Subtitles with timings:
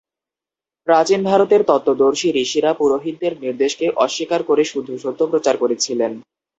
[0.87, 6.11] প্রাচীন ভারতের তত্ত্বদর্শী ঋষিরা পুরোহিতদের নির্দেশকে অস্বীকার করে শুদ্ধ সত্য প্রচার করেছিলেন।